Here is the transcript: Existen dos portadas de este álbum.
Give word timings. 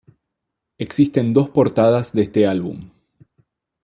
Existen 0.79 1.31
dos 1.31 1.49
portadas 1.51 2.11
de 2.11 2.23
este 2.23 2.47
álbum. 2.47 2.89